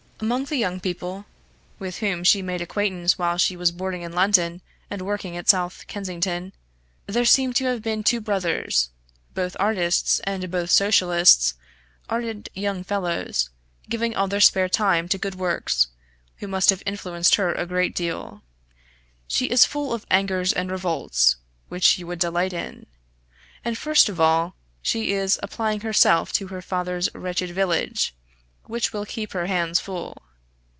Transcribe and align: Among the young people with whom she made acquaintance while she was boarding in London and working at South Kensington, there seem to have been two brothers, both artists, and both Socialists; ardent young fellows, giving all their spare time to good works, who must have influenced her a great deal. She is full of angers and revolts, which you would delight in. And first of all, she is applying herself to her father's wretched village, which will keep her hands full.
Among 0.23 0.45
the 0.45 0.55
young 0.55 0.79
people 0.79 1.25
with 1.79 1.97
whom 1.97 2.23
she 2.23 2.43
made 2.43 2.61
acquaintance 2.61 3.17
while 3.17 3.39
she 3.39 3.57
was 3.57 3.71
boarding 3.71 4.03
in 4.03 4.13
London 4.13 4.61
and 4.87 5.01
working 5.01 5.35
at 5.35 5.49
South 5.49 5.87
Kensington, 5.87 6.53
there 7.07 7.25
seem 7.25 7.53
to 7.53 7.65
have 7.65 7.81
been 7.81 8.03
two 8.03 8.21
brothers, 8.21 8.91
both 9.33 9.57
artists, 9.59 10.19
and 10.25 10.51
both 10.51 10.69
Socialists; 10.69 11.55
ardent 12.07 12.49
young 12.53 12.83
fellows, 12.83 13.49
giving 13.89 14.15
all 14.15 14.27
their 14.27 14.39
spare 14.39 14.69
time 14.69 15.07
to 15.09 15.17
good 15.17 15.33
works, 15.33 15.87
who 16.37 16.47
must 16.47 16.69
have 16.69 16.83
influenced 16.85 17.33
her 17.33 17.55
a 17.55 17.65
great 17.65 17.95
deal. 17.95 18.43
She 19.27 19.47
is 19.47 19.65
full 19.65 19.91
of 19.91 20.05
angers 20.11 20.53
and 20.53 20.69
revolts, 20.69 21.37
which 21.67 21.97
you 21.97 22.05
would 22.05 22.19
delight 22.19 22.53
in. 22.53 22.85
And 23.65 23.75
first 23.75 24.07
of 24.07 24.19
all, 24.21 24.55
she 24.83 25.13
is 25.13 25.39
applying 25.41 25.79
herself 25.79 26.31
to 26.33 26.49
her 26.49 26.61
father's 26.61 27.09
wretched 27.15 27.49
village, 27.49 28.13
which 28.65 28.93
will 28.93 29.05
keep 29.07 29.33
her 29.33 29.47
hands 29.47 29.79
full. 29.79 30.21